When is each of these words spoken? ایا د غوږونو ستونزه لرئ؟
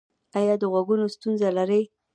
ایا 0.37 0.55
د 0.61 0.63
غوږونو 0.71 1.05
ستونزه 1.15 1.47
لرئ؟ 1.57 1.83